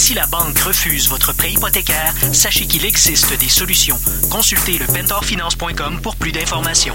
[0.00, 3.98] Si la banque refuse votre prêt hypothécaire, sachez qu'il existe des solutions.
[4.30, 6.94] Consultez le pentorfinance.com pour plus d'informations.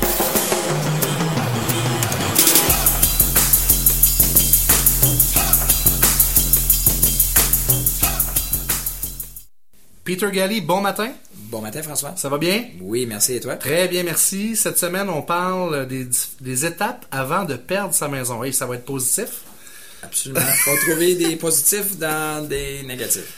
[10.04, 11.12] Peter Galli, bon matin.
[11.36, 12.16] Bon matin, François.
[12.16, 12.66] Ça va bien?
[12.82, 13.34] Oui, merci.
[13.34, 13.56] Et toi?
[13.56, 14.56] Très bien, merci.
[14.56, 16.08] Cette semaine, on parle des,
[16.42, 18.44] des étapes avant de perdre sa maison.
[18.44, 19.44] Et ça va être positif?
[20.06, 20.42] Absolument.
[20.48, 23.34] Il faut trouver des positifs dans des négatifs.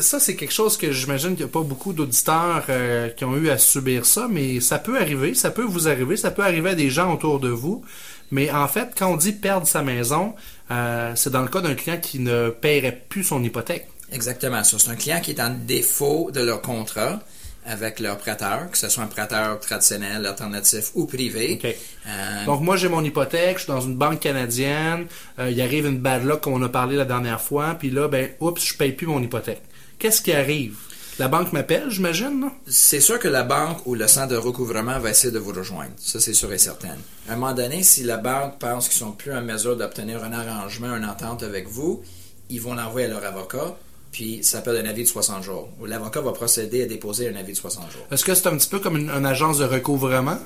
[0.00, 3.36] Ça, c'est quelque chose que j'imagine qu'il n'y a pas beaucoup d'auditeurs euh, qui ont
[3.36, 6.70] eu à subir ça, mais ça peut arriver, ça peut vous arriver, ça peut arriver
[6.70, 7.84] à des gens autour de vous.
[8.30, 10.34] Mais en fait, quand on dit perdre sa maison,
[10.70, 13.88] euh, c'est dans le cas d'un client qui ne paierait plus son hypothèque.
[14.12, 14.62] Exactement.
[14.62, 17.18] Ça, C'est un client qui est en défaut de leur contrat
[17.66, 21.60] avec leur prêteur, que ce soit un prêteur traditionnel, alternatif ou privé.
[22.06, 25.06] Euh, Donc moi, j'ai mon hypothèque, je suis dans une banque canadienne,
[25.38, 28.08] euh, il arrive une bad luck, comme on a parlé la dernière fois, puis là,
[28.08, 29.62] ben, oups, je paye plus mon hypothèque.
[29.98, 30.76] Qu'est-ce qui arrive?
[31.18, 32.52] La banque m'appelle, j'imagine, non?
[32.66, 35.92] C'est sûr que la banque ou le centre de recouvrement va essayer de vous rejoindre.
[35.96, 36.96] Ça, c'est sûr et certain.
[37.26, 40.32] À un moment donné, si la banque pense qu'ils sont plus en mesure d'obtenir un
[40.32, 42.02] arrangement, une entente avec vous,
[42.50, 43.76] ils vont l'envoyer à leur avocat,
[44.16, 45.68] puis ça s'appelle un avis de 60 jours.
[45.84, 48.00] L'avocat va procéder à déposer un avis de 60 jours.
[48.10, 50.38] Est-ce que c'est un petit peu comme une, une agence de recouvrement?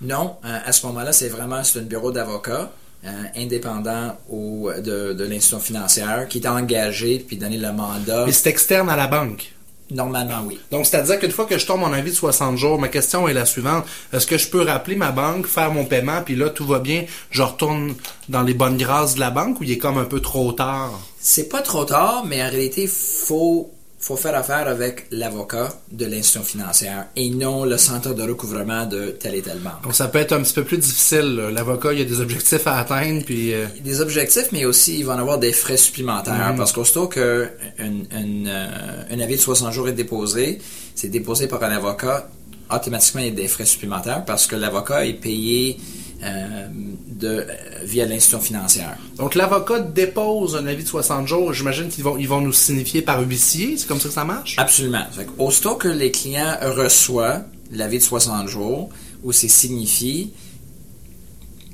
[0.00, 2.72] Non, euh, à ce moment-là, c'est vraiment c'est un bureau d'avocat
[3.04, 8.24] euh, indépendant au, de, de l'institution financière qui est engagé puis donné le mandat.
[8.26, 9.52] Et c'est externe à la banque.
[9.90, 10.58] Normalement, oui.
[10.70, 13.32] Donc, c'est-à-dire qu'une fois que je tombe mon avis de 60 jours, ma question est
[13.32, 13.84] la suivante.
[14.12, 17.04] Est-ce que je peux rappeler ma banque, faire mon paiement, puis là, tout va bien,
[17.30, 17.94] je retourne
[18.28, 21.00] dans les bonnes grâces de la banque ou il est comme un peu trop tard?
[21.18, 23.70] C'est pas trop tard, mais en réalité, faut
[24.00, 29.08] faut faire affaire avec l'avocat de l'institution financière et non le centre de recouvrement de
[29.08, 29.82] telle et telle banque.
[29.84, 31.36] Donc, ça peut être un petit peu plus difficile.
[31.52, 33.52] L'avocat, il y a des objectifs à atteindre, puis...
[33.52, 36.54] euh, des objectifs, mais aussi il va en avoir des frais supplémentaires.
[36.56, 37.48] Parce qu'aussitôt qu'un
[37.78, 40.60] un, euh, un avis de 60 jours est déposé,
[40.94, 42.28] c'est déposé par un avocat,
[42.74, 45.78] automatiquement il y a des frais supplémentaires parce que l'avocat est payé
[46.22, 46.68] euh,
[47.06, 47.44] de, euh,
[47.82, 48.96] via l'institution financière.
[49.16, 51.52] Donc, l'avocat dépose un avis de 60 jours.
[51.52, 53.76] J'imagine qu'ils vont, ils vont nous signifier par huissier.
[53.76, 54.56] C'est comme ça que ça marche?
[54.58, 55.04] Absolument.
[55.38, 58.90] Aussitôt que les clients reçoivent l'avis de 60 jours,
[59.22, 60.30] où c'est signifié,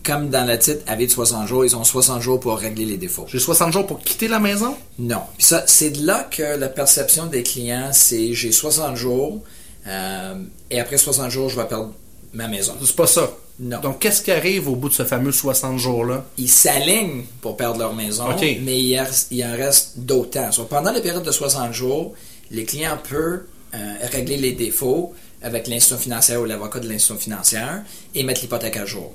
[0.05, 2.97] comme dans le titre avis de 60 jours, ils ont 60 jours pour régler les
[2.97, 3.27] défauts.
[3.29, 4.77] J'ai 60 jours pour quitter la maison?
[4.99, 5.23] Non.
[5.37, 9.43] Puis ça, c'est de là que la perception des clients, c'est j'ai 60 jours
[9.89, 10.35] euh,
[10.71, 11.93] et après 60 jours, je vais perdre
[12.33, 12.75] ma maison.
[12.85, 13.31] C'est pas ça.
[13.59, 13.81] Non.
[13.81, 16.27] Donc, qu'est-ce qui arrive au bout de ce fameux 60 jours-là?
[16.37, 18.27] Ils s'alignent pour perdre leur maison,
[18.63, 20.51] mais il, en reste d'autant.
[20.69, 22.13] Pendant la période de 60 jours,
[22.51, 23.45] les clients peuvent
[23.75, 27.83] euh, régler les défauts avec l'institution financière ou l'avocat de l'institution financière
[28.15, 29.13] et mettre l'hypothèque à jour.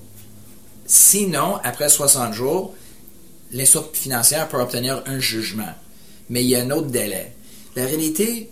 [0.85, 2.73] Sinon, après 60 jours,
[3.51, 5.73] l'institution financière peut obtenir un jugement,
[6.29, 7.33] mais il y a un autre délai.
[7.75, 8.49] La réalité,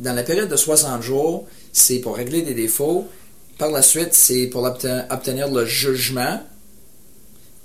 [0.00, 3.06] dans la période de 60 jours, c'est pour régler des défauts.
[3.58, 6.40] Par la suite, c'est pour obte- obtenir le jugement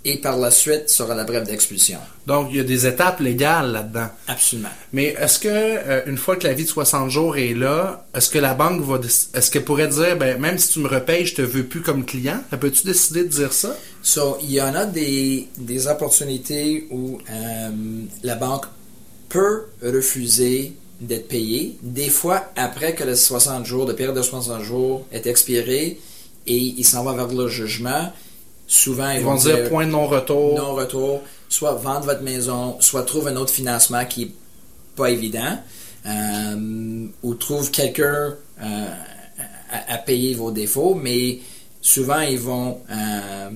[0.05, 1.99] et par la suite sera la brève d'expulsion.
[2.27, 4.07] Donc, il y a des étapes légales là-dedans.
[4.27, 4.69] Absolument.
[4.91, 8.29] Mais est-ce que euh, une fois que la vie de 60 jours est là, est-ce
[8.29, 8.99] que la banque va
[9.33, 12.03] est-ce qu'elle pourrait dire ben même si tu me repayes, je te veux plus comme
[12.05, 12.41] client?
[12.51, 13.77] Elle peut-tu décider de dire ça?
[14.01, 17.69] So, il y en a des, des opportunités où euh,
[18.23, 18.65] la banque
[19.29, 20.73] peut refuser
[21.07, 21.77] d'être payée.
[21.81, 25.99] Des fois, après que les 60 jours, de période de 60 jours est expirée
[26.47, 28.11] et il s'en va vers le jugement,
[28.67, 30.57] souvent ils, Ils vont dire point de non-retour.
[30.57, 34.31] non-retour, soit vendre votre maison, soit trouve un autre financement qui est
[34.95, 35.57] pas évident,
[36.05, 38.87] euh, ou trouve quelqu'un euh,
[39.71, 41.39] à, à payer vos défauts, mais
[41.81, 43.49] souvent ils vont euh,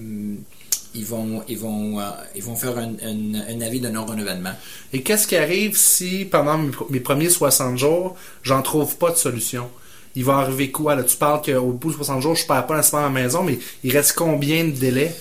[0.95, 2.03] ils vont ils vont euh,
[2.35, 4.53] ils vont faire un, un- un avis de non-renouvellement.
[4.93, 6.57] Et qu'est-ce qui arrive si pendant
[6.89, 9.69] mes, premiers 60 jours, j'en trouve pas de solution?
[10.15, 10.95] Il va arriver quoi?
[10.95, 11.03] Là?
[11.03, 13.91] Tu parles qu'au bout de 60 jours, je perds pas nécessairement ma maison, mais il
[13.95, 15.15] reste combien de délai?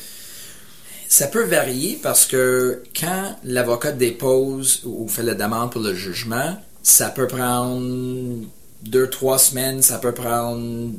[1.08, 5.94] Ça peut varier parce que quand l'avocat dépose ou ou fait la demande pour le
[5.94, 7.80] jugement, ça peut prendre
[8.82, 10.90] deux, trois semaines, ça peut prendre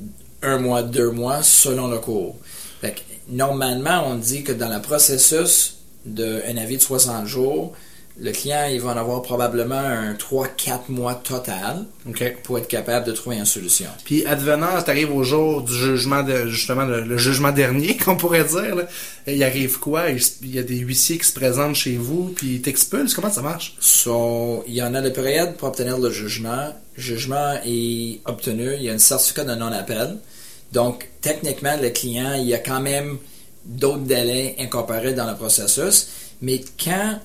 [0.43, 2.35] un mois, deux mois, selon le cours.
[2.81, 7.73] Fait que, normalement, on dit que dans le processus d'un avis de 60 jours,
[8.19, 11.85] le client il va en avoir probablement un 3-4 mois total
[12.43, 13.87] pour être capable de trouver une solution.
[14.05, 18.45] Puis advenant, t'arrives au jour du jugement de justement le, le jugement dernier, qu'on pourrait
[18.45, 18.75] dire.
[18.75, 18.87] Là.
[19.27, 20.05] Il arrive quoi?
[20.09, 23.13] Il, y a des huissiers qui se présentent chez vous, puis ils t'expulsent?
[23.13, 23.75] Comment ça marche?
[23.79, 26.73] So, il y en a la période pour obtenir le jugement.
[26.95, 28.73] Le jugement est obtenu.
[28.75, 30.17] Il y a un certificat de non-appel.
[30.71, 33.17] Donc, techniquement, le client, il y a quand même
[33.65, 36.07] d'autres délais incorporés dans le processus.
[36.41, 37.19] Mais quand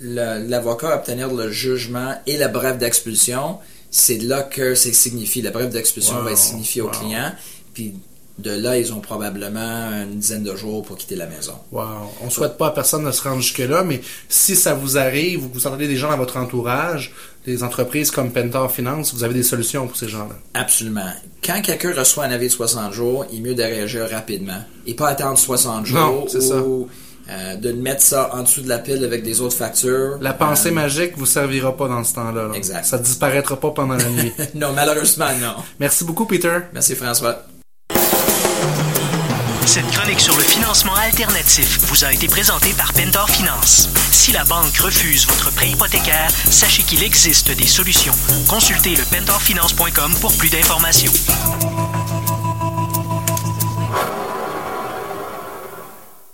[0.00, 3.58] l'avocat à obtenir le jugement et la brève d'expulsion,
[3.90, 5.42] c'est là que c'est signifié.
[5.42, 7.32] La brève d'expulsion Wow, va être signifiée au client.
[7.72, 7.94] Puis
[8.38, 11.54] de là, ils ont probablement une dizaine de jours pour quitter la maison.
[11.70, 11.84] Wow.
[12.24, 15.48] On souhaite pas à personne de se rendre jusque-là, mais si ça vous arrive ou
[15.48, 17.12] que vous entendez des gens dans votre entourage,
[17.46, 20.34] des entreprises comme Pentor Finance, vous avez des solutions pour ces gens-là.
[20.54, 21.12] Absolument.
[21.44, 24.94] Quand quelqu'un reçoit un avis de 60 jours, il est mieux de réagir rapidement et
[24.94, 26.56] pas attendre 60 jours Non, c'est ça.
[26.60, 26.88] ou
[27.30, 30.18] euh, de mettre ça en dessous de la pile avec des autres factures.
[30.20, 32.48] La pensée Euh, magique vous servira pas dans ce temps-là.
[32.48, 32.54] là.
[32.54, 32.84] Exact.
[32.84, 34.32] Ça disparaîtra pas pendant la nuit.
[34.54, 35.54] Non, malheureusement, non.
[35.78, 36.58] Merci beaucoup, Peter.
[36.72, 37.44] Merci François.
[39.66, 43.88] Cette chronique sur le financement alternatif vous a été présentée par Pentor Finance.
[44.12, 48.14] Si la banque refuse votre prêt hypothécaire, sachez qu'il existe des solutions.
[48.48, 51.12] Consultez le pentorfinance.com pour plus d'informations.